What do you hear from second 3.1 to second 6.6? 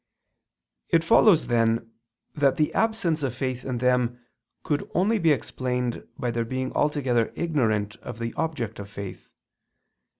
of faith in them could only be explained by their